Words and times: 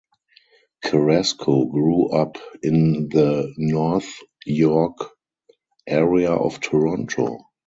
Carrasco 0.83 1.65
grew 1.65 2.07
up 2.07 2.39
in 2.63 3.07
the 3.09 3.53
North 3.55 4.11
York 4.47 4.97
area 5.87 6.31
of 6.33 6.59
Toronto. 6.59 7.37